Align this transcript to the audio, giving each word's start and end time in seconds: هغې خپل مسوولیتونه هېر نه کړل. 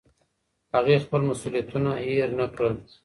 هغې 0.75 0.95
خپل 1.05 1.21
مسوولیتونه 1.29 1.91
هېر 2.07 2.29
نه 2.39 2.45
کړل. 2.55 2.75